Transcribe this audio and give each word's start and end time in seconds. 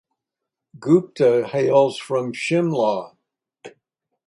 Gupta 0.79 1.45
hails 1.51 1.99
from 1.99 2.31
Shimla. 2.33 3.15